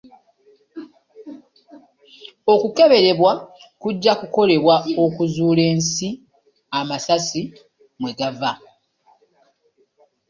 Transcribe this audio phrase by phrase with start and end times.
[2.53, 3.31] Okukeberebwa
[3.81, 6.07] kujja kukolebwa okuzuula ensi
[6.79, 7.41] amasasi
[7.99, 8.51] mwe gava.